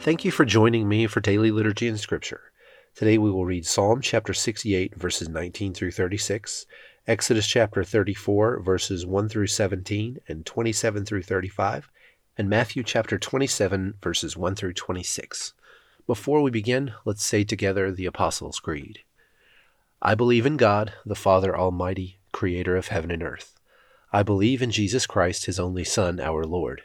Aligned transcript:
Thank 0.00 0.24
you 0.24 0.30
for 0.30 0.44
joining 0.44 0.88
me 0.88 1.08
for 1.08 1.18
Daily 1.20 1.50
Liturgy 1.50 1.88
and 1.88 1.98
Scripture. 1.98 2.52
Today 2.94 3.18
we 3.18 3.32
will 3.32 3.44
read 3.44 3.66
Psalm 3.66 4.00
chapter 4.00 4.32
68, 4.32 4.94
verses 4.94 5.28
19 5.28 5.74
through 5.74 5.90
36, 5.90 6.66
Exodus 7.08 7.48
chapter 7.48 7.82
34, 7.82 8.60
verses 8.60 9.04
1 9.04 9.28
through 9.28 9.48
17 9.48 10.20
and 10.28 10.46
27 10.46 11.04
through 11.04 11.24
35, 11.24 11.90
and 12.38 12.48
Matthew 12.48 12.84
chapter 12.84 13.18
27, 13.18 13.94
verses 14.00 14.36
1 14.36 14.54
through 14.54 14.74
26. 14.74 15.54
Before 16.06 16.42
we 16.42 16.52
begin, 16.52 16.92
let's 17.04 17.26
say 17.26 17.42
together 17.42 17.90
the 17.90 18.06
Apostles' 18.06 18.60
Creed. 18.60 19.00
I 20.00 20.14
believe 20.14 20.46
in 20.46 20.56
God, 20.56 20.92
the 21.04 21.16
Father 21.16 21.58
Almighty, 21.58 22.18
creator 22.30 22.76
of 22.76 22.88
heaven 22.88 23.10
and 23.10 23.24
earth. 23.24 23.58
I 24.12 24.22
believe 24.22 24.62
in 24.62 24.70
Jesus 24.70 25.08
Christ, 25.08 25.46
his 25.46 25.58
only 25.58 25.82
Son, 25.82 26.20
our 26.20 26.44
Lord. 26.44 26.84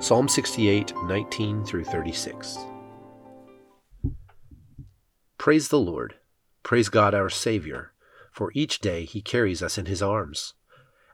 Psalm 0.00 0.28
68, 0.28 0.94
19 1.06 1.64
through 1.64 1.82
36. 1.82 2.56
Praise 5.38 5.68
the 5.68 5.80
Lord. 5.80 6.14
Praise 6.62 6.88
God 6.88 7.14
our 7.14 7.28
Savior, 7.28 7.92
for 8.30 8.52
each 8.54 8.78
day 8.78 9.04
he 9.04 9.20
carries 9.20 9.60
us 9.60 9.76
in 9.76 9.86
his 9.86 10.00
arms. 10.00 10.54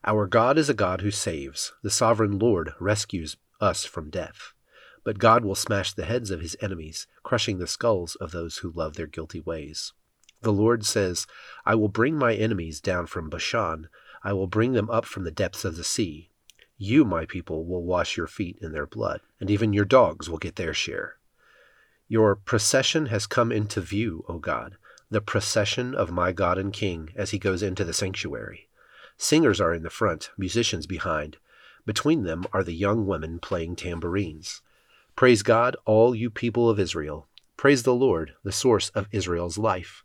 Our 0.05 0.27
God 0.27 0.59
is 0.59 0.69
a 0.69 0.75
God 0.75 1.01
who 1.01 1.11
saves. 1.11 1.73
The 1.83 1.91
sovereign 1.91 2.39
Lord 2.39 2.75
rescues 2.79 3.39
us 3.59 3.87
from 3.87 4.11
death. 4.11 4.53
But 5.03 5.19
God 5.19 5.47
will 5.47 5.55
smash 5.55 5.95
the 5.95 6.05
heads 6.05 6.31
of 6.31 6.43
his 6.43 6.55
enemies, 6.61 7.07
crushing 7.23 7.59
the 7.59 7.67
skulls 7.67 8.17
of 8.17 8.33
those 8.33 8.59
who 8.59 8.71
love 8.71 8.97
their 8.97 9.07
guilty 9.07 9.41
ways. 9.41 9.95
The 10.43 10.53
Lord 10.53 10.85
says, 10.85 11.27
I 11.65 11.75
will 11.75 11.89
bring 11.89 12.19
my 12.19 12.35
enemies 12.35 12.83
down 12.83 13.07
from 13.07 13.31
Bashan. 13.31 13.89
I 14.23 14.35
will 14.35 14.47
bring 14.47 14.73
them 14.73 14.91
up 14.91 15.07
from 15.07 15.25
the 15.25 15.31
depths 15.31 15.65
of 15.65 15.77
the 15.77 15.85
sea. 15.85 16.33
You, 16.77 17.05
my 17.05 17.25
people, 17.25 17.65
will 17.65 17.85
wash 17.85 18.17
your 18.17 18.27
feet 18.27 18.59
in 18.61 18.73
their 18.73 18.87
blood, 18.87 19.21
and 19.41 19.51
even 19.51 19.73
your 19.73 19.85
dogs 19.85 20.29
will 20.29 20.39
get 20.39 20.57
their 20.57 20.75
share. 20.75 21.17
Your 22.09 22.35
procession 22.37 23.07
has 23.07 23.27
come 23.27 23.53
into 23.53 23.81
view, 23.81 24.25
O 24.29 24.39
God, 24.39 24.77
the 25.11 25.21
procession 25.21 25.95
of 25.95 26.11
my 26.11 26.33
God 26.33 26.59
and 26.59 26.73
King 26.73 27.11
as 27.15 27.31
he 27.31 27.39
goes 27.39 27.63
into 27.63 27.85
the 27.85 27.93
sanctuary. 27.93 28.69
Singers 29.17 29.61
are 29.61 29.73
in 29.73 29.83
the 29.83 29.91
front, 29.91 30.31
musicians 30.37 30.87
behind. 30.87 31.37
Between 31.87 32.25
them 32.25 32.45
are 32.53 32.65
the 32.65 32.75
young 32.75 33.07
women 33.07 33.39
playing 33.39 33.77
tambourines. 33.77 34.61
Praise 35.17 35.43
God, 35.43 35.77
all 35.85 36.15
you 36.15 36.31
people 36.31 36.69
of 36.69 36.81
Israel. 36.81 37.29
Praise 37.57 37.85
the 37.85 37.95
Lord, 37.95 38.35
the 38.43 38.53
source 38.53 38.89
of 38.91 39.07
Israel's 39.13 39.57
life. 39.57 40.03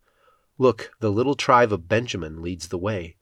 Look, 0.57 0.91
the 0.99 1.11
little 1.11 1.35
tribe 1.35 1.73
of 1.73 1.87
Benjamin 1.87 2.41
leads 2.41 2.67
the 2.67 2.77
way. 2.77 3.15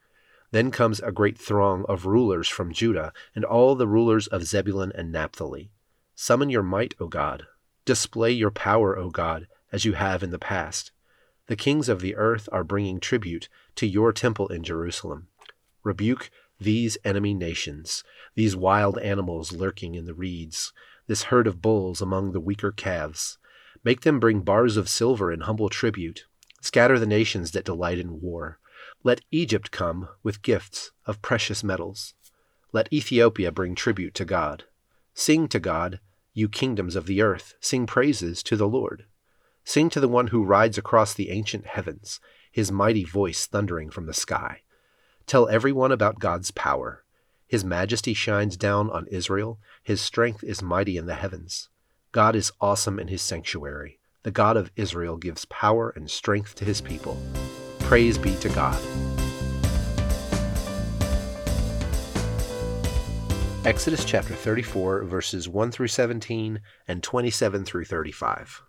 Then 0.51 0.71
comes 0.71 0.99
a 0.99 1.11
great 1.11 1.37
throng 1.37 1.85
of 1.89 2.05
rulers 2.05 2.47
from 2.47 2.71
Judah 2.71 3.11
and 3.35 3.43
all 3.43 3.75
the 3.75 3.87
rulers 3.87 4.27
of 4.27 4.45
Zebulun 4.45 4.91
and 4.95 5.11
Naphtali. 5.11 5.71
Summon 6.15 6.49
your 6.49 6.63
might, 6.63 6.95
O 6.99 7.07
God. 7.07 7.47
Display 7.85 8.31
your 8.31 8.51
power, 8.51 8.97
O 8.97 9.09
God, 9.09 9.47
as 9.71 9.85
you 9.85 9.93
have 9.93 10.23
in 10.23 10.31
the 10.31 10.39
past. 10.39 10.91
The 11.47 11.55
kings 11.55 11.89
of 11.89 12.01
the 12.01 12.15
earth 12.15 12.49
are 12.51 12.63
bringing 12.63 12.99
tribute 12.99 13.49
to 13.75 13.87
your 13.87 14.11
temple 14.11 14.47
in 14.47 14.63
Jerusalem. 14.63 15.27
Rebuke 15.83 16.29
these 16.59 16.97
enemy 17.05 17.33
nations, 17.33 18.03
these 18.35 18.55
wild 18.55 18.97
animals 18.99 19.51
lurking 19.51 19.95
in 19.95 20.05
the 20.05 20.13
reeds, 20.13 20.73
this 21.07 21.23
herd 21.23 21.47
of 21.47 21.61
bulls 21.61 22.01
among 22.01 22.31
the 22.31 22.41
weaker 22.41 22.71
calves. 22.71 23.37
Make 23.83 24.01
them 24.01 24.19
bring 24.19 24.41
bars 24.41 24.75
of 24.75 24.89
silver 24.89 25.31
in 25.31 25.41
humble 25.41 25.69
tribute. 25.69 26.25
Scatter 26.61 26.99
the 26.99 27.05
nations 27.05 27.51
that 27.51 27.63
delight 27.63 27.99
in 27.99 28.19
war. 28.19 28.59
Let 29.07 29.21
Egypt 29.31 29.71
come 29.71 30.09
with 30.21 30.41
gifts 30.41 30.91
of 31.05 31.21
precious 31.21 31.63
metals. 31.63 32.13
Let 32.73 32.91
Ethiopia 32.91 33.53
bring 33.53 33.73
tribute 33.73 34.13
to 34.15 34.25
God. 34.25 34.65
Sing 35.13 35.47
to 35.47 35.61
God, 35.61 36.01
you 36.33 36.49
kingdoms 36.49 36.93
of 36.97 37.05
the 37.05 37.21
earth. 37.21 37.53
Sing 37.61 37.85
praises 37.85 38.43
to 38.43 38.57
the 38.57 38.67
Lord. 38.67 39.05
Sing 39.63 39.89
to 39.91 40.01
the 40.01 40.09
one 40.09 40.27
who 40.27 40.43
rides 40.43 40.77
across 40.77 41.13
the 41.13 41.29
ancient 41.29 41.67
heavens, 41.67 42.19
his 42.51 42.69
mighty 42.69 43.05
voice 43.05 43.45
thundering 43.45 43.89
from 43.89 44.07
the 44.07 44.13
sky. 44.13 44.63
Tell 45.25 45.47
everyone 45.47 45.93
about 45.93 46.19
God's 46.19 46.51
power. 46.51 47.05
His 47.47 47.63
majesty 47.63 48.13
shines 48.13 48.57
down 48.57 48.89
on 48.89 49.07
Israel. 49.07 49.57
His 49.83 50.01
strength 50.01 50.43
is 50.43 50.61
mighty 50.61 50.97
in 50.97 51.05
the 51.05 51.15
heavens. 51.15 51.69
God 52.11 52.35
is 52.35 52.51
awesome 52.59 52.99
in 52.99 53.07
his 53.07 53.21
sanctuary. 53.21 53.99
The 54.23 54.31
God 54.31 54.57
of 54.57 54.69
Israel 54.75 55.15
gives 55.15 55.45
power 55.45 55.93
and 55.95 56.11
strength 56.11 56.55
to 56.55 56.65
his 56.65 56.81
people. 56.81 57.17
Praise 57.87 58.17
be 58.17 58.35
to 58.35 58.49
God. 58.49 58.77
Exodus 63.63 64.03
chapter 64.03 64.33
34, 64.33 65.05
verses 65.05 65.47
1 65.47 65.71
through 65.71 65.87
17 65.87 66.59
and 66.85 67.01
27 67.01 67.63
through 67.63 67.85
35. 67.85 68.61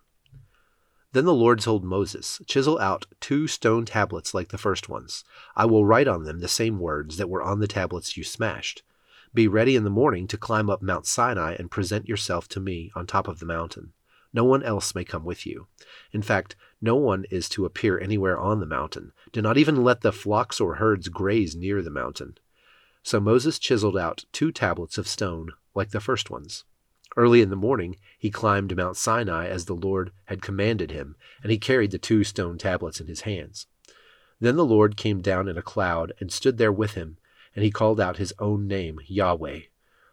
Then 1.11 1.25
the 1.25 1.33
Lord 1.33 1.59
told 1.59 1.83
Moses, 1.83 2.39
Chisel 2.47 2.79
out 2.79 3.07
two 3.19 3.45
stone 3.47 3.83
tablets 3.83 4.33
like 4.33 4.47
the 4.47 4.57
first 4.57 4.87
ones. 4.87 5.25
I 5.53 5.65
will 5.65 5.85
write 5.85 6.07
on 6.07 6.23
them 6.23 6.39
the 6.39 6.47
same 6.47 6.79
words 6.79 7.17
that 7.17 7.29
were 7.29 7.43
on 7.43 7.59
the 7.59 7.67
tablets 7.67 8.15
you 8.15 8.23
smashed. 8.23 8.83
Be 9.33 9.49
ready 9.49 9.75
in 9.75 9.83
the 9.83 9.89
morning 9.89 10.29
to 10.29 10.37
climb 10.37 10.69
up 10.69 10.81
Mount 10.81 11.05
Sinai 11.05 11.57
and 11.59 11.69
present 11.69 12.07
yourself 12.07 12.47
to 12.47 12.61
me 12.61 12.89
on 12.95 13.05
top 13.05 13.27
of 13.27 13.39
the 13.39 13.45
mountain. 13.45 13.91
No 14.31 14.43
one 14.43 14.63
else 14.63 14.93
may 14.93 15.03
come 15.03 15.25
with 15.25 15.45
you. 15.45 15.67
In 16.11 16.21
fact, 16.21 16.55
no 16.81 16.95
one 16.95 17.25
is 17.31 17.49
to 17.49 17.65
appear 17.65 17.99
anywhere 17.99 18.39
on 18.39 18.59
the 18.59 18.65
mountain. 18.65 19.11
Do 19.31 19.41
not 19.41 19.57
even 19.57 19.83
let 19.83 20.01
the 20.01 20.11
flocks 20.11 20.59
or 20.59 20.75
herds 20.75 21.09
graze 21.09 21.55
near 21.55 21.81
the 21.81 21.89
mountain. 21.89 22.37
So 23.03 23.19
Moses 23.19 23.59
chiseled 23.59 23.97
out 23.97 24.25
two 24.31 24.51
tablets 24.51 24.97
of 24.97 25.07
stone, 25.07 25.51
like 25.73 25.91
the 25.91 25.99
first 25.99 26.29
ones. 26.29 26.63
Early 27.17 27.41
in 27.41 27.49
the 27.49 27.55
morning, 27.55 27.95
he 28.17 28.29
climbed 28.29 28.75
Mount 28.75 28.95
Sinai 28.95 29.47
as 29.47 29.65
the 29.65 29.73
Lord 29.73 30.11
had 30.25 30.41
commanded 30.41 30.91
him, 30.91 31.15
and 31.41 31.51
he 31.51 31.57
carried 31.57 31.91
the 31.91 31.97
two 31.97 32.23
stone 32.23 32.57
tablets 32.57 33.01
in 33.01 33.07
his 33.07 33.21
hands. 33.21 33.65
Then 34.39 34.55
the 34.55 34.65
Lord 34.65 34.95
came 34.95 35.21
down 35.21 35.47
in 35.47 35.57
a 35.57 35.63
cloud 35.63 36.13
and 36.19 36.31
stood 36.31 36.57
there 36.57 36.71
with 36.71 36.93
him, 36.93 37.17
and 37.55 37.65
he 37.65 37.71
called 37.71 37.99
out 37.99 38.17
his 38.17 38.33
own 38.37 38.67
name, 38.67 38.99
Yahweh. 39.07 39.61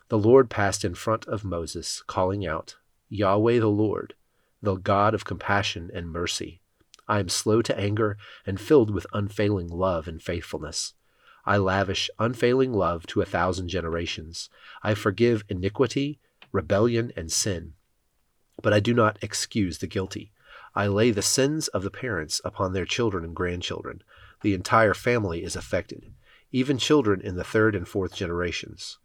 The 0.08 0.18
Lord 0.18 0.48
passed 0.48 0.84
in 0.84 0.94
front 0.94 1.26
of 1.26 1.44
Moses, 1.44 2.02
calling 2.06 2.46
out, 2.46 2.76
Yahweh 3.08 3.60
the 3.60 3.68
Lord, 3.68 4.14
the 4.60 4.74
God 4.74 5.14
of 5.14 5.24
compassion 5.24 5.90
and 5.94 6.10
mercy. 6.10 6.60
I 7.06 7.20
am 7.20 7.28
slow 7.28 7.62
to 7.62 7.78
anger 7.78 8.16
and 8.44 8.60
filled 8.60 8.90
with 8.90 9.06
unfailing 9.12 9.68
love 9.68 10.08
and 10.08 10.20
faithfulness. 10.20 10.94
I 11.44 11.56
lavish 11.58 12.10
unfailing 12.18 12.72
love 12.72 13.06
to 13.08 13.20
a 13.20 13.24
thousand 13.24 13.68
generations. 13.68 14.50
I 14.82 14.94
forgive 14.94 15.44
iniquity, 15.48 16.18
rebellion, 16.50 17.12
and 17.16 17.30
sin. 17.30 17.74
But 18.60 18.72
I 18.72 18.80
do 18.80 18.92
not 18.92 19.18
excuse 19.22 19.78
the 19.78 19.86
guilty. 19.86 20.32
I 20.74 20.88
lay 20.88 21.12
the 21.12 21.22
sins 21.22 21.68
of 21.68 21.84
the 21.84 21.90
parents 21.90 22.40
upon 22.44 22.72
their 22.72 22.84
children 22.84 23.24
and 23.24 23.36
grandchildren. 23.36 24.02
The 24.42 24.54
entire 24.54 24.94
family 24.94 25.44
is 25.44 25.54
affected, 25.54 26.12
even 26.50 26.78
children 26.78 27.20
in 27.20 27.36
the 27.36 27.44
third 27.44 27.76
and 27.76 27.86
fourth 27.86 28.14
generations. 28.14 28.98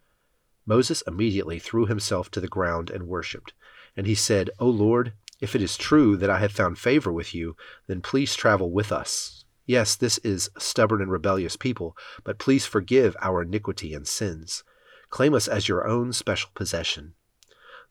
Moses 0.65 1.03
immediately 1.05 1.59
threw 1.59 1.85
himself 1.85 2.31
to 2.31 2.41
the 2.41 2.47
ground 2.47 2.89
and 2.89 3.07
worshipped. 3.07 3.53
And 3.95 4.07
he 4.07 4.15
said, 4.15 4.49
O 4.59 4.67
Lord, 4.67 5.13
if 5.41 5.55
it 5.55 5.61
is 5.61 5.75
true 5.75 6.15
that 6.17 6.29
I 6.29 6.39
have 6.39 6.51
found 6.51 6.77
favor 6.77 7.11
with 7.11 7.33
you, 7.33 7.57
then 7.87 8.01
please 8.01 8.35
travel 8.35 8.71
with 8.71 8.91
us. 8.91 9.43
Yes, 9.65 9.95
this 9.95 10.17
is 10.19 10.49
stubborn 10.57 11.01
and 11.01 11.11
rebellious 11.11 11.57
people, 11.57 11.97
but 12.23 12.37
please 12.37 12.65
forgive 12.65 13.17
our 13.21 13.41
iniquity 13.41 13.93
and 13.93 14.07
sins. 14.07 14.63
Claim 15.09 15.33
us 15.33 15.47
as 15.47 15.67
your 15.67 15.87
own 15.87 16.13
special 16.13 16.51
possession. 16.53 17.15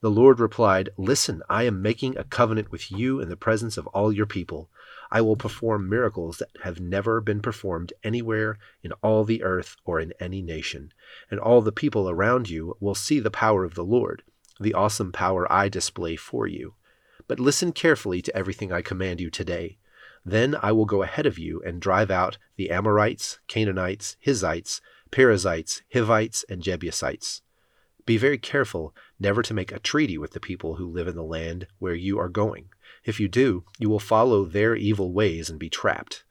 The 0.00 0.10
Lord 0.10 0.40
replied, 0.40 0.90
Listen, 0.96 1.42
I 1.50 1.64
am 1.64 1.82
making 1.82 2.16
a 2.16 2.24
covenant 2.24 2.70
with 2.70 2.90
you 2.90 3.20
in 3.20 3.28
the 3.28 3.36
presence 3.36 3.76
of 3.76 3.86
all 3.88 4.12
your 4.12 4.26
people. 4.26 4.70
I 5.10 5.20
will 5.20 5.36
perform 5.36 5.88
miracles 5.88 6.38
that 6.38 6.50
have 6.62 6.80
never 6.80 7.20
been 7.20 7.42
performed 7.42 7.92
anywhere 8.04 8.58
in 8.82 8.92
all 9.02 9.24
the 9.24 9.42
earth 9.42 9.76
or 9.84 10.00
in 10.00 10.14
any 10.20 10.40
nation, 10.40 10.92
and 11.30 11.40
all 11.40 11.60
the 11.60 11.72
people 11.72 12.08
around 12.08 12.48
you 12.48 12.76
will 12.78 12.94
see 12.94 13.20
the 13.20 13.30
power 13.30 13.64
of 13.64 13.74
the 13.74 13.84
Lord 13.84 14.22
the 14.60 14.74
awesome 14.74 15.10
power 15.10 15.50
I 15.50 15.68
display 15.68 16.16
for 16.16 16.46
you. 16.46 16.74
But 17.26 17.40
listen 17.40 17.72
carefully 17.72 18.20
to 18.22 18.36
everything 18.36 18.72
I 18.72 18.82
command 18.82 19.20
you 19.20 19.30
today. 19.30 19.78
Then 20.24 20.56
I 20.60 20.72
will 20.72 20.84
go 20.84 21.02
ahead 21.02 21.26
of 21.26 21.38
you 21.38 21.62
and 21.64 21.80
drive 21.80 22.10
out 22.10 22.36
the 22.56 22.70
Amorites, 22.70 23.38
Canaanites, 23.48 24.16
Hittites, 24.20 24.80
Perizzites, 25.10 25.82
Hivites, 25.92 26.44
and 26.48 26.62
Jebusites. 26.62 27.42
Be 28.04 28.16
very 28.16 28.38
careful 28.38 28.94
never 29.18 29.42
to 29.42 29.54
make 29.54 29.72
a 29.72 29.78
treaty 29.78 30.18
with 30.18 30.32
the 30.32 30.40
people 30.40 30.76
who 30.76 30.86
live 30.86 31.08
in 31.08 31.16
the 31.16 31.22
land 31.22 31.66
where 31.78 31.94
you 31.94 32.18
are 32.18 32.28
going. 32.28 32.68
If 33.04 33.20
you 33.20 33.28
do, 33.28 33.64
you 33.78 33.88
will 33.88 33.98
follow 33.98 34.44
their 34.44 34.74
evil 34.74 35.12
ways 35.12 35.48
and 35.48 35.58
be 35.58 35.70
trapped. 35.70 36.24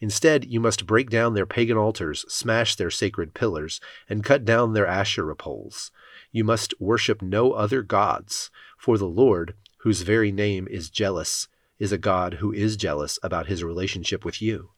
Instead, 0.00 0.46
you 0.46 0.60
must 0.60 0.86
break 0.86 1.10
down 1.10 1.34
their 1.34 1.46
pagan 1.46 1.76
altars, 1.76 2.24
smash 2.28 2.74
their 2.74 2.90
sacred 2.90 3.34
pillars, 3.34 3.80
and 4.08 4.24
cut 4.24 4.44
down 4.44 4.72
their 4.72 4.86
Asherah 4.86 5.36
poles. 5.36 5.90
You 6.32 6.44
must 6.44 6.74
worship 6.80 7.22
no 7.22 7.52
other 7.52 7.82
gods, 7.82 8.50
for 8.78 8.96
the 8.96 9.06
Lord, 9.06 9.54
whose 9.78 10.02
very 10.02 10.30
name 10.30 10.68
is 10.70 10.90
jealous, 10.90 11.48
is 11.78 11.92
a 11.92 11.98
God 11.98 12.34
who 12.34 12.52
is 12.52 12.76
jealous 12.76 13.18
about 13.22 13.46
his 13.46 13.64
relationship 13.64 14.24
with 14.24 14.40
you. 14.40 14.70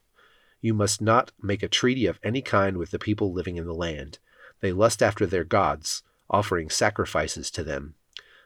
You 0.61 0.73
must 0.73 1.03
not 1.03 1.33
make 1.43 1.63
a 1.63 1.69
treaty 1.69 2.07
of 2.07 2.21
any 2.23 2.41
kind 2.41 2.77
with 2.77 2.91
the 2.91 2.99
people 2.99 3.33
living 3.33 3.57
in 3.57 3.67
the 3.67 3.75
land. 3.75 4.19
They 4.61 4.73
lust 4.73 5.03
after 5.03 5.27
their 5.27 5.45
gods, 5.45 6.03
offering 6.31 6.71
sacrifices 6.71 7.51
to 7.51 7.65
them. 7.65 7.97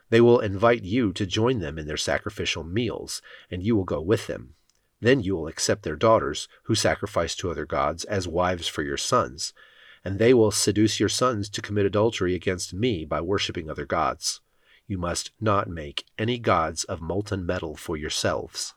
They 0.09 0.19
will 0.19 0.39
invite 0.39 0.83
you 0.83 1.13
to 1.13 1.25
join 1.25 1.59
them 1.59 1.77
in 1.77 1.87
their 1.87 1.97
sacrificial 1.97 2.63
meals, 2.63 3.21
and 3.51 3.63
you 3.63 3.75
will 3.75 3.83
go 3.83 4.01
with 4.01 4.27
them. 4.27 4.55
Then 4.99 5.21
you 5.21 5.35
will 5.35 5.47
accept 5.47 5.83
their 5.83 5.95
daughters, 5.95 6.47
who 6.63 6.75
sacrifice 6.75 7.35
to 7.35 7.51
other 7.51 7.65
gods, 7.65 8.03
as 8.05 8.27
wives 8.27 8.67
for 8.67 8.81
your 8.81 8.97
sons, 8.97 9.53
and 10.07 10.19
they 10.19 10.33
will 10.33 10.51
seduce 10.51 11.01
your 11.01 11.09
sons 11.09 11.49
to 11.49 11.61
commit 11.61 11.85
adultery 11.85 12.33
against 12.33 12.73
me 12.73 13.03
by 13.03 13.19
worshipping 13.19 13.69
other 13.69 13.85
gods. 13.85 14.39
You 14.87 14.97
must 14.97 15.31
not 15.41 15.67
make 15.67 16.05
any 16.17 16.39
gods 16.39 16.85
of 16.85 17.01
molten 17.01 17.45
metal 17.45 17.75
for 17.75 17.97
yourselves. 17.97 18.73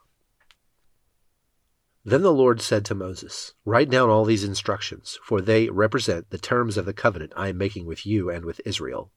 Then 2.04 2.22
the 2.22 2.32
Lord 2.32 2.60
said 2.60 2.84
to 2.86 2.96
Moses, 2.96 3.54
Write 3.64 3.90
down 3.90 4.08
all 4.08 4.24
these 4.24 4.42
instructions, 4.42 5.20
for 5.22 5.40
they 5.40 5.68
represent 5.68 6.30
the 6.30 6.36
terms 6.36 6.76
of 6.76 6.84
the 6.84 6.92
covenant 6.92 7.32
I 7.36 7.46
am 7.50 7.58
making 7.58 7.86
with 7.86 8.04
you 8.04 8.28
and 8.28 8.44
with 8.44 8.60
Israel. 8.64 9.12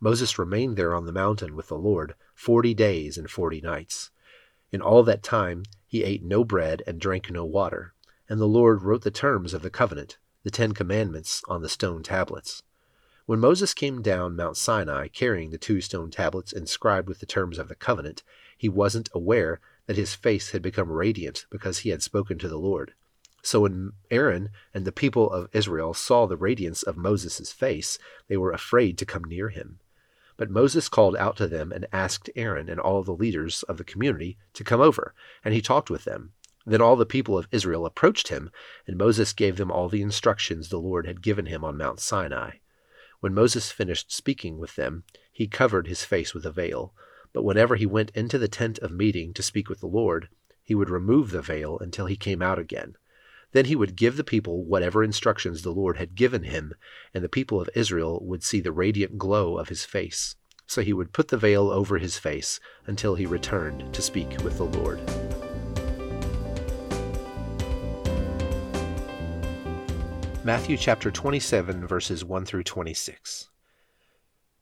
Moses 0.00 0.40
remained 0.40 0.76
there 0.76 0.96
on 0.96 1.06
the 1.06 1.12
mountain 1.12 1.54
with 1.54 1.68
the 1.68 1.78
Lord 1.78 2.16
forty 2.34 2.74
days 2.74 3.16
and 3.16 3.30
forty 3.30 3.60
nights. 3.60 4.10
In 4.72 4.82
all 4.82 5.04
that 5.04 5.22
time 5.22 5.62
he 5.86 6.02
ate 6.02 6.24
no 6.24 6.42
bread 6.42 6.82
and 6.88 7.00
drank 7.00 7.30
no 7.30 7.44
water. 7.44 7.94
And 8.28 8.40
the 8.40 8.48
Lord 8.48 8.82
wrote 8.82 9.02
the 9.02 9.12
terms 9.12 9.54
of 9.54 9.62
the 9.62 9.70
covenant, 9.70 10.18
the 10.46 10.52
Ten 10.52 10.70
Commandments, 10.70 11.42
on 11.48 11.60
the 11.60 11.68
stone 11.68 12.04
tablets. 12.04 12.62
When 13.24 13.40
Moses 13.40 13.74
came 13.74 14.00
down 14.00 14.36
Mount 14.36 14.56
Sinai 14.56 15.08
carrying 15.08 15.50
the 15.50 15.58
two 15.58 15.80
stone 15.80 16.08
tablets 16.08 16.52
inscribed 16.52 17.08
with 17.08 17.18
the 17.18 17.26
terms 17.26 17.58
of 17.58 17.66
the 17.66 17.74
covenant, 17.74 18.22
he 18.56 18.68
wasn't 18.68 19.08
aware 19.12 19.58
that 19.86 19.96
his 19.96 20.14
face 20.14 20.52
had 20.52 20.62
become 20.62 20.88
radiant 20.88 21.46
because 21.50 21.78
he 21.78 21.90
had 21.90 22.00
spoken 22.00 22.38
to 22.38 22.48
the 22.48 22.60
Lord. 22.60 22.94
So 23.42 23.62
when 23.62 23.94
Aaron 24.08 24.50
and 24.72 24.84
the 24.84 24.92
people 24.92 25.28
of 25.32 25.50
Israel 25.52 25.94
saw 25.94 26.26
the 26.26 26.36
radiance 26.36 26.84
of 26.84 26.96
Moses' 26.96 27.50
face, 27.50 27.98
they 28.28 28.36
were 28.36 28.52
afraid 28.52 28.98
to 28.98 29.04
come 29.04 29.24
near 29.24 29.48
him. 29.48 29.80
But 30.36 30.48
Moses 30.48 30.88
called 30.88 31.16
out 31.16 31.36
to 31.38 31.48
them 31.48 31.72
and 31.72 31.88
asked 31.92 32.30
Aaron 32.36 32.68
and 32.68 32.78
all 32.78 33.02
the 33.02 33.10
leaders 33.10 33.64
of 33.64 33.78
the 33.78 33.84
community 33.84 34.38
to 34.52 34.62
come 34.62 34.80
over, 34.80 35.12
and 35.44 35.52
he 35.52 35.60
talked 35.60 35.90
with 35.90 36.04
them. 36.04 36.34
Then 36.66 36.82
all 36.82 36.96
the 36.96 37.06
people 37.06 37.38
of 37.38 37.46
Israel 37.52 37.86
approached 37.86 38.28
him, 38.28 38.50
and 38.86 38.98
Moses 38.98 39.32
gave 39.32 39.56
them 39.56 39.70
all 39.70 39.88
the 39.88 40.02
instructions 40.02 40.68
the 40.68 40.80
Lord 40.80 41.06
had 41.06 41.22
given 41.22 41.46
him 41.46 41.64
on 41.64 41.78
Mount 41.78 42.00
Sinai. 42.00 42.56
When 43.20 43.32
Moses 43.32 43.70
finished 43.70 44.12
speaking 44.12 44.58
with 44.58 44.74
them, 44.74 45.04
he 45.32 45.46
covered 45.46 45.86
his 45.86 46.04
face 46.04 46.34
with 46.34 46.44
a 46.44 46.50
veil. 46.50 46.92
But 47.32 47.44
whenever 47.44 47.76
he 47.76 47.86
went 47.86 48.10
into 48.14 48.36
the 48.36 48.48
tent 48.48 48.78
of 48.80 48.90
meeting 48.90 49.32
to 49.34 49.42
speak 49.42 49.68
with 49.68 49.80
the 49.80 49.86
Lord, 49.86 50.28
he 50.64 50.74
would 50.74 50.90
remove 50.90 51.30
the 51.30 51.40
veil 51.40 51.78
until 51.78 52.06
he 52.06 52.16
came 52.16 52.42
out 52.42 52.58
again. 52.58 52.96
Then 53.52 53.66
he 53.66 53.76
would 53.76 53.94
give 53.94 54.16
the 54.16 54.24
people 54.24 54.64
whatever 54.64 55.04
instructions 55.04 55.62
the 55.62 55.70
Lord 55.70 55.98
had 55.98 56.16
given 56.16 56.42
him, 56.42 56.74
and 57.14 57.22
the 57.22 57.28
people 57.28 57.60
of 57.60 57.70
Israel 57.74 58.18
would 58.24 58.42
see 58.42 58.60
the 58.60 58.72
radiant 58.72 59.18
glow 59.18 59.56
of 59.56 59.68
his 59.68 59.84
face. 59.84 60.34
So 60.66 60.82
he 60.82 60.92
would 60.92 61.12
put 61.12 61.28
the 61.28 61.36
veil 61.36 61.70
over 61.70 61.98
his 61.98 62.18
face 62.18 62.58
until 62.86 63.14
he 63.14 63.24
returned 63.24 63.94
to 63.94 64.02
speak 64.02 64.30
with 64.42 64.58
the 64.58 64.64
Lord. 64.64 65.00
Matthew 70.46 70.76
chapter 70.76 71.10
27, 71.10 71.88
verses 71.88 72.24
1 72.24 72.44
through 72.44 72.62
26. 72.62 73.48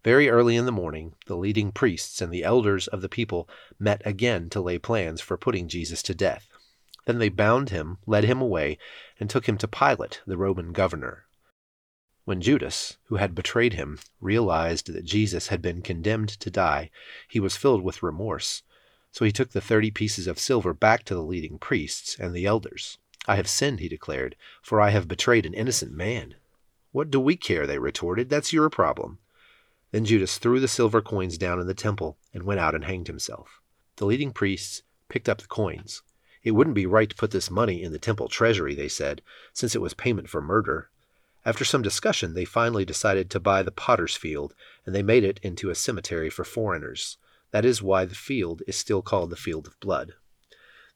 Very 0.02 0.30
early 0.30 0.56
in 0.56 0.64
the 0.64 0.72
morning, 0.72 1.12
the 1.26 1.36
leading 1.36 1.72
priests 1.72 2.22
and 2.22 2.32
the 2.32 2.42
elders 2.42 2.88
of 2.88 3.02
the 3.02 3.08
people 3.10 3.50
met 3.78 4.00
again 4.06 4.48
to 4.48 4.62
lay 4.62 4.78
plans 4.78 5.20
for 5.20 5.36
putting 5.36 5.68
Jesus 5.68 6.02
to 6.04 6.14
death. 6.14 6.48
Then 7.04 7.18
they 7.18 7.28
bound 7.28 7.68
him, 7.68 7.98
led 8.06 8.24
him 8.24 8.40
away, 8.40 8.78
and 9.20 9.28
took 9.28 9.46
him 9.46 9.58
to 9.58 9.68
Pilate, 9.68 10.22
the 10.26 10.38
Roman 10.38 10.72
governor. 10.72 11.26
When 12.24 12.40
Judas, 12.40 12.96
who 13.08 13.16
had 13.16 13.34
betrayed 13.34 13.74
him, 13.74 13.98
realized 14.22 14.90
that 14.90 15.04
Jesus 15.04 15.48
had 15.48 15.60
been 15.60 15.82
condemned 15.82 16.30
to 16.30 16.50
die, 16.50 16.90
he 17.28 17.40
was 17.40 17.58
filled 17.58 17.82
with 17.82 18.02
remorse. 18.02 18.62
So 19.12 19.26
he 19.26 19.32
took 19.32 19.50
the 19.50 19.60
thirty 19.60 19.90
pieces 19.90 20.26
of 20.28 20.38
silver 20.38 20.72
back 20.72 21.04
to 21.04 21.14
the 21.14 21.20
leading 21.20 21.58
priests 21.58 22.16
and 22.18 22.32
the 22.32 22.46
elders. 22.46 22.96
I 23.26 23.36
have 23.36 23.48
sinned, 23.48 23.80
he 23.80 23.88
declared, 23.88 24.36
for 24.62 24.80
I 24.80 24.90
have 24.90 25.08
betrayed 25.08 25.46
an 25.46 25.54
innocent 25.54 25.92
man. 25.92 26.34
What 26.92 27.10
do 27.10 27.18
we 27.18 27.36
care? 27.36 27.66
They 27.66 27.78
retorted. 27.78 28.28
That's 28.28 28.52
your 28.52 28.70
problem. 28.70 29.18
Then 29.90 30.04
Judas 30.04 30.38
threw 30.38 30.60
the 30.60 30.68
silver 30.68 31.00
coins 31.00 31.38
down 31.38 31.60
in 31.60 31.66
the 31.66 31.74
temple 31.74 32.16
and 32.32 32.42
went 32.42 32.60
out 32.60 32.74
and 32.74 32.84
hanged 32.84 33.06
himself. 33.06 33.60
The 33.96 34.06
leading 34.06 34.32
priests 34.32 34.82
picked 35.08 35.28
up 35.28 35.38
the 35.38 35.46
coins. 35.46 36.02
It 36.42 36.50
wouldn't 36.50 36.74
be 36.74 36.84
right 36.84 37.08
to 37.08 37.16
put 37.16 37.30
this 37.30 37.50
money 37.50 37.82
in 37.82 37.92
the 37.92 37.98
temple 37.98 38.28
treasury, 38.28 38.74
they 38.74 38.88
said, 38.88 39.22
since 39.52 39.74
it 39.74 39.80
was 39.80 39.94
payment 39.94 40.28
for 40.28 40.42
murder. 40.42 40.90
After 41.46 41.64
some 41.64 41.82
discussion, 41.82 42.34
they 42.34 42.44
finally 42.44 42.84
decided 42.84 43.30
to 43.30 43.40
buy 43.40 43.62
the 43.62 43.70
potter's 43.70 44.16
field, 44.16 44.54
and 44.84 44.94
they 44.94 45.02
made 45.02 45.24
it 45.24 45.40
into 45.42 45.70
a 45.70 45.74
cemetery 45.74 46.28
for 46.28 46.44
foreigners. 46.44 47.18
That 47.50 47.64
is 47.64 47.82
why 47.82 48.04
the 48.04 48.14
field 48.14 48.62
is 48.66 48.76
still 48.76 49.00
called 49.00 49.30
the 49.30 49.36
Field 49.36 49.66
of 49.66 49.78
Blood. 49.80 50.14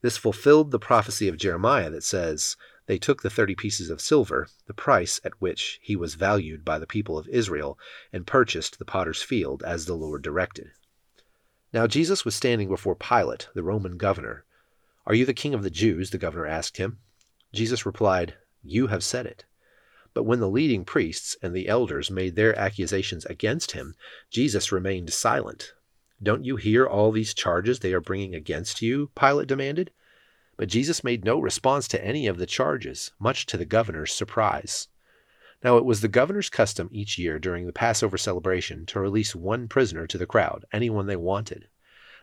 This 0.01 0.17
fulfilled 0.17 0.71
the 0.71 0.79
prophecy 0.79 1.27
of 1.27 1.37
Jeremiah 1.37 1.91
that 1.91 2.05
says, 2.05 2.57
They 2.87 2.99
took 2.99 3.23
the 3.23 3.31
thirty 3.31 3.57
pieces 3.57 3.91
of 3.91 4.01
silver, 4.01 4.47
the 4.67 4.75
price 4.75 5.21
at 5.25 5.41
which 5.41 5.81
he 5.83 5.97
was 5.97 6.15
valued 6.15 6.65
by 6.65 6.79
the 6.79 6.87
people 6.87 7.19
of 7.19 7.27
Israel, 7.29 7.77
and 8.13 8.27
purchased 8.27 8.79
the 8.79 8.85
potter's 8.85 9.23
field 9.23 9.65
as 9.65 9.87
the 9.87 9.97
Lord 9.97 10.23
directed. 10.23 10.71
Now 11.73 11.87
Jesus 11.87 12.25
was 12.25 12.37
standing 12.37 12.69
before 12.69 12.95
Pilate, 12.95 13.49
the 13.55 13.65
Roman 13.65 13.97
governor. 13.97 14.45
Are 15.05 15.15
you 15.15 15.27
the 15.27 15.35
king 15.35 15.53
of 15.53 15.63
the 15.63 15.71
Jews? 15.71 16.11
the 16.11 16.19
governor 16.19 16.47
asked 16.47 16.77
him. 16.77 16.99
Jesus 17.53 17.85
replied, 17.85 18.37
You 18.63 18.87
have 18.87 19.03
said 19.03 19.27
it. 19.27 19.47
But 20.15 20.23
when 20.23 20.39
the 20.39 20.49
leading 20.49 20.85
priests 20.85 21.37
and 21.43 21.55
the 21.55 21.69
elders 21.69 22.11
made 22.11 22.37
their 22.37 22.57
accusations 22.59 23.25
against 23.27 23.73
him, 23.73 23.97
Jesus 24.31 24.71
remained 24.71 25.13
silent. 25.13 25.75
Don't 26.21 26.45
you 26.45 26.57
hear 26.57 26.85
all 26.85 27.13
these 27.13 27.33
charges 27.33 27.79
they 27.79 27.93
are 27.93 28.01
bringing 28.01 28.35
against 28.35 28.83
you? 28.83 29.11
Pilate 29.15 29.47
demanded. 29.47 29.93
But 30.57 30.69
Jesus 30.69 31.05
made 31.05 31.25
no 31.25 31.39
response 31.39 31.87
to 31.89 32.05
any 32.05 32.27
of 32.27 32.39
the 32.39 32.47
charges, 32.47 33.13
much 33.21 33.47
to 33.47 33.57
the 33.57 33.65
governor's 33.65 34.13
surprise. 34.13 34.89
Now 35.63 35.77
it 35.77 35.85
was 35.85 36.01
the 36.01 36.09
governor's 36.09 36.51
custom 36.51 36.89
each 36.91 37.19
year 37.19 37.39
during 37.39 37.67
the 37.67 37.73
Passover 37.73 38.19
celebration 38.19 38.85
to 38.87 39.01
release 39.01 39.37
one 39.37 39.69
prisoner 39.69 40.09
to 40.09 40.19
the 40.19 40.27
crowd, 40.27 40.65
anyone 40.73 41.07
they 41.07 41.17
wanted. 41.17 41.69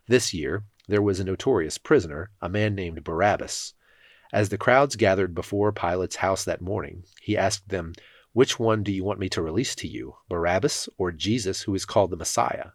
This 0.07 0.33
year, 0.33 0.65
there 0.89 1.01
was 1.01 1.21
a 1.21 1.23
notorious 1.23 1.77
prisoner, 1.77 2.31
a 2.41 2.49
man 2.49 2.75
named 2.75 3.03
Barabbas. 3.03 3.73
As 4.33 4.49
the 4.49 4.57
crowds 4.57 4.97
gathered 4.97 5.33
before 5.33 5.71
Pilate's 5.71 6.17
house 6.17 6.43
that 6.43 6.61
morning, 6.61 7.05
he 7.21 7.37
asked 7.37 7.69
them, 7.69 7.93
Which 8.33 8.59
one 8.59 8.83
do 8.83 8.91
you 8.91 9.05
want 9.05 9.19
me 9.19 9.29
to 9.29 9.41
release 9.41 9.73
to 9.75 9.87
you, 9.87 10.17
Barabbas 10.27 10.89
or 10.97 11.13
Jesus, 11.13 11.61
who 11.61 11.73
is 11.75 11.85
called 11.85 12.11
the 12.11 12.17
Messiah? 12.17 12.71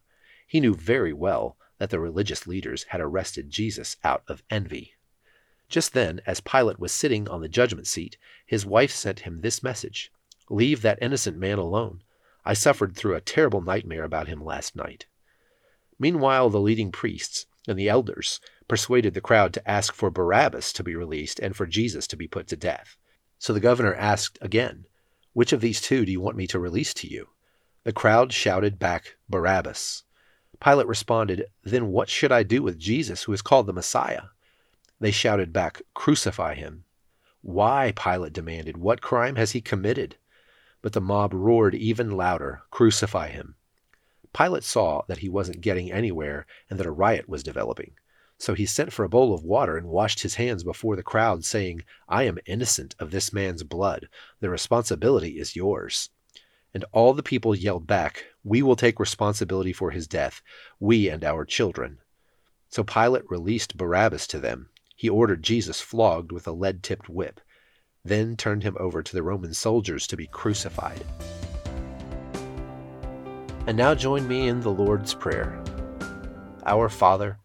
He 0.50 0.58
knew 0.58 0.74
very 0.74 1.12
well 1.12 1.56
that 1.78 1.90
the 1.90 2.00
religious 2.00 2.44
leaders 2.44 2.82
had 2.88 3.00
arrested 3.00 3.50
Jesus 3.50 3.96
out 4.02 4.24
of 4.26 4.42
envy. 4.50 4.94
Just 5.68 5.92
then, 5.92 6.20
as 6.26 6.40
Pilate 6.40 6.80
was 6.80 6.90
sitting 6.90 7.28
on 7.28 7.40
the 7.40 7.48
judgment 7.48 7.86
seat, 7.86 8.16
his 8.44 8.66
wife 8.66 8.90
sent 8.90 9.20
him 9.20 9.42
this 9.42 9.62
message 9.62 10.10
Leave 10.48 10.82
that 10.82 10.98
innocent 11.00 11.38
man 11.38 11.58
alone. 11.58 12.02
I 12.44 12.54
suffered 12.54 12.96
through 12.96 13.14
a 13.14 13.20
terrible 13.20 13.60
nightmare 13.60 14.02
about 14.02 14.26
him 14.26 14.44
last 14.44 14.74
night. 14.74 15.06
Meanwhile, 16.00 16.50
the 16.50 16.58
leading 16.58 16.90
priests 16.90 17.46
and 17.68 17.78
the 17.78 17.88
elders 17.88 18.40
persuaded 18.66 19.14
the 19.14 19.20
crowd 19.20 19.54
to 19.54 19.70
ask 19.70 19.94
for 19.94 20.10
Barabbas 20.10 20.72
to 20.72 20.82
be 20.82 20.96
released 20.96 21.38
and 21.38 21.54
for 21.54 21.64
Jesus 21.64 22.08
to 22.08 22.16
be 22.16 22.26
put 22.26 22.48
to 22.48 22.56
death. 22.56 22.96
So 23.38 23.52
the 23.52 23.60
governor 23.60 23.94
asked 23.94 24.36
again, 24.40 24.86
Which 25.32 25.52
of 25.52 25.60
these 25.60 25.80
two 25.80 26.04
do 26.04 26.10
you 26.10 26.20
want 26.20 26.36
me 26.36 26.48
to 26.48 26.58
release 26.58 26.92
to 26.94 27.06
you? 27.06 27.28
The 27.84 27.92
crowd 27.92 28.32
shouted 28.32 28.80
back, 28.80 29.14
Barabbas. 29.28 30.02
Pilate 30.60 30.86
responded, 30.86 31.46
Then 31.64 31.88
what 31.88 32.10
should 32.10 32.30
I 32.30 32.42
do 32.42 32.62
with 32.62 32.78
Jesus, 32.78 33.22
who 33.22 33.32
is 33.32 33.42
called 33.42 33.66
the 33.66 33.72
Messiah? 33.72 34.24
They 35.00 35.10
shouted 35.10 35.52
back, 35.52 35.80
Crucify 35.94 36.54
him. 36.54 36.84
Why? 37.40 37.94
Pilate 37.96 38.34
demanded. 38.34 38.76
What 38.76 39.00
crime 39.00 39.36
has 39.36 39.52
he 39.52 39.62
committed? 39.62 40.16
But 40.82 40.92
the 40.92 41.00
mob 41.00 41.32
roared 41.32 41.74
even 41.74 42.10
louder, 42.10 42.62
Crucify 42.70 43.28
him. 43.28 43.54
Pilate 44.34 44.64
saw 44.64 45.02
that 45.08 45.18
he 45.18 45.28
wasn't 45.28 45.62
getting 45.62 45.90
anywhere 45.90 46.46
and 46.68 46.78
that 46.78 46.86
a 46.86 46.90
riot 46.90 47.28
was 47.28 47.42
developing. 47.42 47.92
So 48.36 48.54
he 48.54 48.66
sent 48.66 48.92
for 48.92 49.04
a 49.04 49.08
bowl 49.08 49.34
of 49.34 49.44
water 49.44 49.76
and 49.76 49.88
washed 49.88 50.20
his 50.20 50.36
hands 50.36 50.62
before 50.62 50.96
the 50.96 51.02
crowd, 51.02 51.44
saying, 51.44 51.84
I 52.08 52.24
am 52.24 52.38
innocent 52.46 52.94
of 52.98 53.10
this 53.10 53.32
man's 53.32 53.62
blood. 53.62 54.08
The 54.40 54.50
responsibility 54.50 55.38
is 55.38 55.56
yours. 55.56 56.10
And 56.72 56.84
all 56.92 57.12
the 57.12 57.22
people 57.22 57.54
yelled 57.54 57.86
back, 57.86 58.24
We 58.44 58.62
will 58.62 58.76
take 58.76 59.00
responsibility 59.00 59.72
for 59.72 59.90
his 59.90 60.06
death, 60.06 60.40
we 60.78 61.08
and 61.08 61.24
our 61.24 61.44
children. 61.44 61.98
So 62.68 62.84
Pilate 62.84 63.28
released 63.28 63.76
Barabbas 63.76 64.26
to 64.28 64.38
them. 64.38 64.70
He 64.94 65.08
ordered 65.08 65.42
Jesus 65.42 65.80
flogged 65.80 66.30
with 66.30 66.46
a 66.46 66.52
lead 66.52 66.82
tipped 66.82 67.08
whip, 67.08 67.40
then 68.04 68.36
turned 68.36 68.62
him 68.62 68.76
over 68.78 69.02
to 69.02 69.12
the 69.12 69.22
Roman 69.22 69.52
soldiers 69.52 70.06
to 70.06 70.16
be 70.16 70.26
crucified. 70.26 71.04
And 73.66 73.76
now 73.76 73.94
join 73.94 74.26
me 74.28 74.48
in 74.48 74.60
the 74.60 74.70
Lord's 74.70 75.14
Prayer. 75.14 75.62
Our 76.64 76.88
Father, 76.88 77.38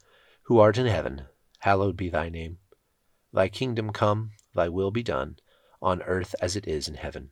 who 0.43 0.59
art 0.59 0.77
in 0.77 0.85
heaven, 0.85 1.23
hallowed 1.59 1.97
be 1.97 2.09
thy 2.09 2.29
name. 2.29 2.59
Thy 3.33 3.49
kingdom 3.49 3.91
come, 3.91 4.31
thy 4.53 4.69
will 4.69 4.91
be 4.91 5.03
done, 5.03 5.37
on 5.81 6.01
earth 6.03 6.35
as 6.39 6.55
it 6.55 6.67
is 6.67 6.87
in 6.87 6.95
heaven. 6.95 7.31